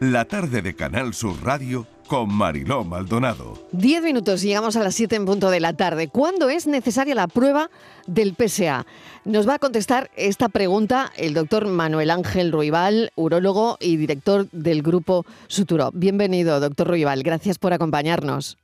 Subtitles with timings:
[0.00, 3.68] La tarde de Canal Sur Radio con Mariló Maldonado.
[3.72, 6.08] Diez minutos, llegamos a las siete en punto de la tarde.
[6.08, 7.68] ¿Cuándo es necesaria la prueba
[8.06, 8.86] del PSA?
[9.24, 14.82] Nos va a contestar esta pregunta el doctor Manuel Ángel Ruibal, urólogo y director del
[14.82, 15.90] grupo Suturo.
[15.92, 17.22] Bienvenido, doctor Ruibal.
[17.22, 18.56] Gracias por acompañarnos.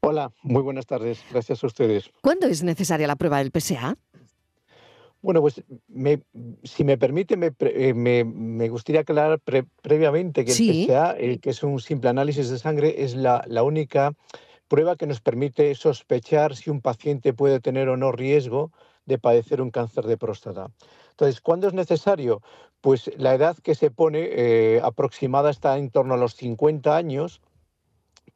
[0.00, 1.18] Hola, muy buenas tardes.
[1.30, 2.10] Gracias a ustedes.
[2.20, 3.96] ¿Cuándo es necesaria la prueba del PSA?
[5.22, 5.62] Bueno, pues
[6.62, 9.40] si me permite, me, eh, gustaría aclarar
[9.82, 14.12] previamente que el PSA, el que es un simple análisis de sangre, es la, única
[14.68, 18.72] prueba que nos permite sospechar si un paciente puede tener o no riesgo
[19.04, 20.70] de padecer un cáncer de próstata.
[21.10, 22.42] Entonces, ¿cuándo es necesario?
[22.80, 27.40] Pues la edad que se pone eh, aproximada está en torno a los 50 años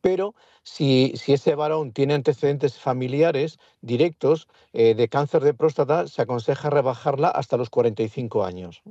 [0.00, 6.70] pero si, ese varón tiene antecedentes familiares directos eh, de cáncer de próstata, se aconseja
[6.70, 8.82] rebajarla hasta los 45 años.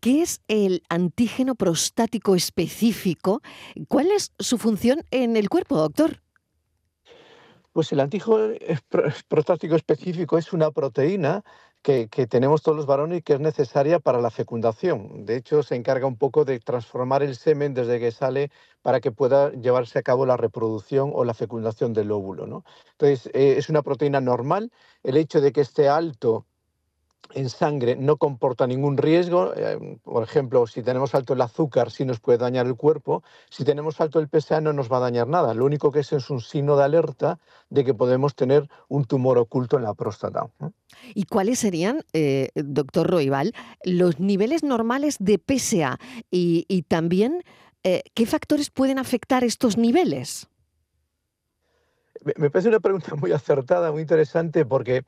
[0.00, 3.40] ¿Qué es el antígeno prostático específico?
[3.88, 6.22] ¿Cuál es su función en el cuerpo, doctor?
[7.72, 8.54] Pues el antígeno
[9.28, 11.44] prostático específico es una proteína
[11.82, 15.24] que, tenemos todos los varones y que es necesaria para la fecundación.
[15.24, 18.50] De hecho, se encarga un poco de transformar el semen desde que sale
[18.82, 22.46] para que pueda llevarse a cabo la reproducción o la fecundación del óvulo.
[22.46, 22.64] ¿no?
[22.92, 24.70] Entonces, eh, es una proteína normal.
[25.02, 26.46] El hecho de que esté alto
[27.34, 29.52] en sangre no comporta ningún riesgo.
[29.54, 33.22] Eh, por ejemplo, si tenemos alto el azúcar, sí nos puede dañar el cuerpo.
[33.48, 35.54] Si tenemos alto el PSA, no nos va a dañar nada.
[35.54, 39.38] Lo único que es es un signo de alerta de que podemos tener un tumor
[39.38, 40.48] oculto en la próstata.
[41.14, 45.98] ¿Y cuáles serían, eh, doctor Roibal, los niveles normales de PSA?
[46.30, 47.42] Y, también,
[47.84, 50.48] eh, ¿qué factores pueden afectar estos niveles?
[52.36, 55.04] Me parece una pregunta muy acertada, muy interesante, porque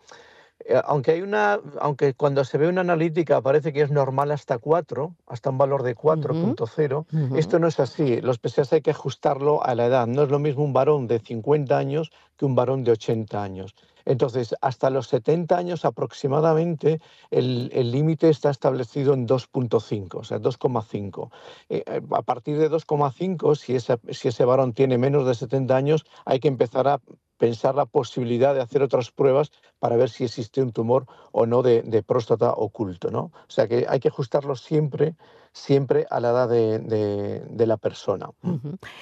[0.84, 5.14] aunque hay una, aunque cuando se ve una analítica parece que es normal hasta 4,
[5.26, 8.20] hasta un valor de 4.0, esto no es así.
[8.20, 10.06] Los PSAs hay que ajustarlo a la edad.
[10.06, 13.74] No es lo mismo un varón de 50 años que un varón de 80 años.
[14.04, 21.30] Entonces, hasta los 70 años aproximadamente, el límite está establecido en 2.5, o sea, 2,5.
[21.68, 23.78] Eh, eh, a partir de 2,5, si,
[24.14, 27.00] si ese varón tiene menos de 70 años, hay que empezar a
[27.38, 31.62] pensar la posibilidad de hacer otras pruebas para ver si existe un tumor o no
[31.62, 33.10] de, próstata oculto.
[33.10, 33.32] ¿no?
[33.48, 35.16] O sea que hay que ajustarlo siempre,
[35.52, 38.30] siempre a la edad de, la persona.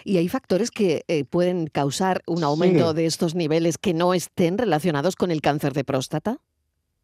[0.04, 4.58] ¿Y hay factores que eh, pueden causar un aumento de estos niveles que no estén
[4.58, 6.38] relacionados con el cáncer de próstata?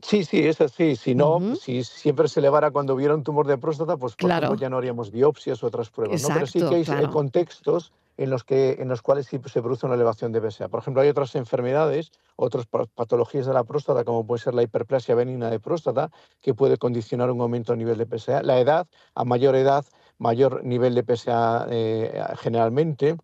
[0.02, 0.96] Sí, sí, es así.
[0.96, 4.76] Si no, si siempre se elevara cuando hubiera un tumor de próstata, pues ya no
[4.76, 6.22] haríamos biopsias u otras pruebas.
[6.22, 6.28] ¿no?
[6.34, 9.94] Pero sí que hay contextos en los, que, en los cuales sí se produce una
[9.94, 10.68] elevación de PSA.
[10.68, 15.14] Por ejemplo, hay otras enfermedades, otras patologías de la próstata, como puede ser la hiperplasia
[15.14, 16.10] benigna de próstata,
[16.40, 18.42] que puede condicionar un aumento a nivel de PSA.
[18.42, 19.84] La edad, a mayor edad,
[20.18, 23.16] mayor nivel de PSA eh, generalmente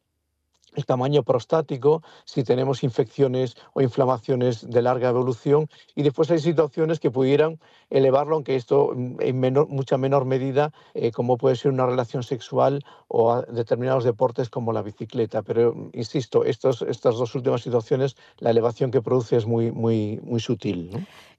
[0.74, 7.00] el tamaño prostático, si tenemos infecciones o inflamaciones de larga evolución y después hay situaciones
[7.00, 7.58] que pudieran
[7.90, 12.22] elevarlo, aunque esto mm, en menor, mucha menor medida, eh, como puede ser una relación
[12.22, 15.42] sexual o determinados deportes como la bicicleta.
[15.42, 20.20] Pero, mm, insisto, estos, estas dos últimas situaciones, la elevación que produce es muy, muy,
[20.22, 20.90] muy sutil.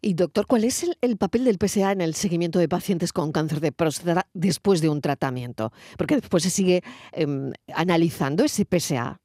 [0.01, 3.61] Y doctor, ¿cuál es el, papel del PSA en el seguimiento de pacientes con cáncer
[3.61, 5.71] de próstata después de un tratamiento?
[5.97, 6.83] Porque después se sigue
[7.13, 9.22] em, analizando ese PSA.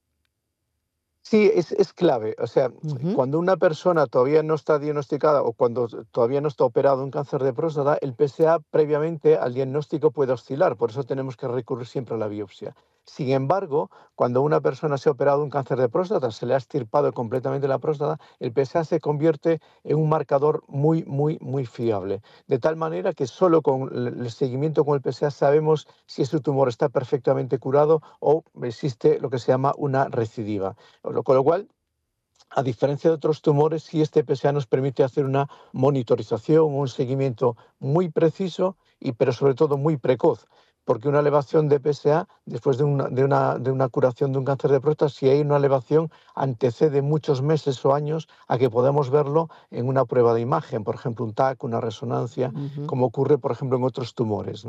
[1.22, 2.34] Sí, es, clave.
[2.38, 2.70] O sea,
[3.14, 7.42] cuando una persona todavía no está diagnosticada o cuando todavía no está operado un cáncer
[7.42, 10.76] de próstata, el PSA previamente al diagnóstico puede oscilar.
[10.76, 12.74] Por eso tenemos que recurrir siempre a la biopsia.
[13.08, 16.58] Sin embargo, cuando una persona se ha operado un cáncer de próstata, se le ha
[16.58, 22.20] estirpado completamente la próstata, el PSA se convierte en un marcador muy, muy, muy fiable.
[22.46, 26.68] De tal manera que solo con el seguimiento con el PSA sabemos si ese tumor
[26.68, 30.76] está perfectamente curado o existe lo que se llama una recidiva.
[31.00, 31.68] Con lo cual,
[32.50, 37.56] a diferencia de otros tumores, si este PSA nos permite hacer una monitorización, un seguimiento
[37.78, 40.46] muy preciso, y, pero sobre todo muy precoz
[40.88, 44.46] porque una elevación de PSA, después de una, de una, de una curación de un
[44.46, 49.10] cáncer de próstata, si hay una elevación, antecede muchos meses o años a que podamos
[49.10, 52.50] verlo en una prueba de imagen, por ejemplo, un TAC, una resonancia,
[52.86, 54.64] como ocurre, por ejemplo, en otros tumores.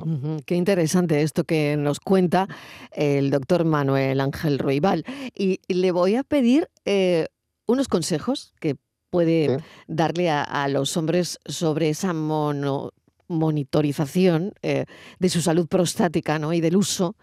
[0.45, 2.49] Qué interesante esto que nos cuenta
[2.91, 5.05] el doctor Manuel Ángel Roibal.
[5.33, 7.27] Y le voy a pedir eh,
[7.69, 8.75] unos consejos que
[9.09, 12.91] puede darle a, a, los hombres sobre esa mono,
[13.29, 14.85] monitorización eh,
[15.19, 16.51] de su salud prostática ¿no?
[16.51, 17.15] y del uso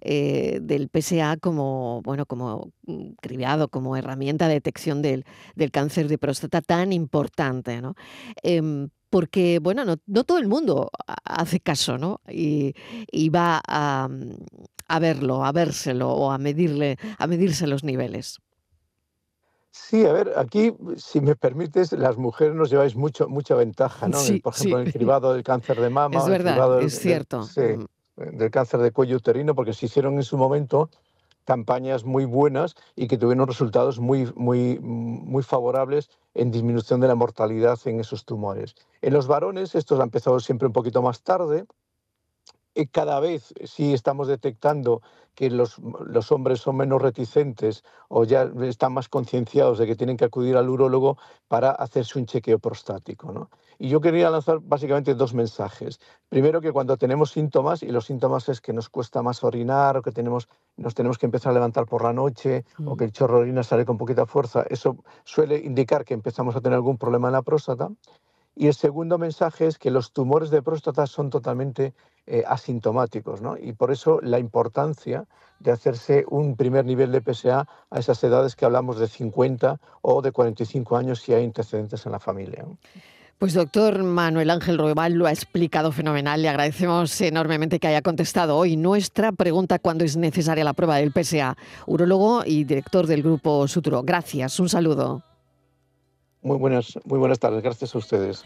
[0.00, 5.24] eh, del PSA como, bueno, como mm, criado, como herramienta de detección del,
[5.70, 7.80] cáncer de próstata tan importante.
[7.80, 7.94] ¿no?
[8.42, 10.90] Em, porque, bueno, no, todo el mundo
[11.24, 12.20] hace caso, ¿no?
[12.28, 12.74] Y,
[13.28, 14.08] va a,
[14.88, 18.40] a, verlo, a vérselo o a medirle, a medirse los niveles.
[19.74, 24.18] Sí, a ver, aquí, si me permites, las mujeres nos lleváis mucho, mucha ventaja, ¿no?
[24.42, 26.18] Por ejemplo, en el cribado del cáncer de mama.
[26.18, 27.44] Es verdad, es cierto.
[27.44, 28.36] sí, mm.
[28.36, 30.90] del cáncer de cuello uterino, porque se hicieron en su momento
[31.46, 37.14] campañas muy buenas y que tuvieron resultados muy, muy, muy favorables en disminución de la
[37.14, 38.74] mortalidad en esos tumores.
[39.00, 41.64] En los varones, estos han empezado siempre un poquito más tarde,
[42.90, 45.02] cada vez sí estamos detectando
[45.34, 50.16] que los, los, hombres son menos reticentes o ya están más concienciados de que tienen
[50.16, 51.16] que acudir al urólogo
[51.48, 53.32] para hacerse un chequeo prostático.
[53.32, 53.48] ¿no?
[53.78, 56.00] Y yo quería lanzar básicamente dos mensajes.
[56.28, 60.02] Primero, que cuando tenemos síntomas, y los síntomas es que nos cuesta más orinar o
[60.02, 62.96] que tenemos, nos tenemos que empezar a levantar por la noche o mm.
[62.96, 66.60] que el chorro de orina sale con poquita fuerza, eso suele indicar que empezamos a
[66.60, 67.90] tener algún problema en la próstata.
[68.54, 71.94] Y el segundo mensaje es que los tumores de próstata son totalmente
[72.26, 73.56] eh, asintomáticos, ¿no?
[73.56, 75.26] Y por eso la importancia
[75.58, 80.22] de hacerse un primer nivel de PSA a esas edades que hablamos de 50 o
[80.22, 82.64] de 45 años si hay antecedentes en la familia.
[83.38, 86.42] Pues doctor Manuel Ángel Roebal lo ha explicado fenomenal.
[86.42, 91.10] Le agradecemos enormemente que haya contestado hoy nuestra pregunta cuando es necesaria la prueba del
[91.12, 91.56] PSA,
[91.86, 94.04] urólogo y director del grupo Suturo.
[94.04, 95.24] Gracias, un saludo.
[96.42, 98.40] Muy buenas, muy buenas tardes, gracias a ustedes.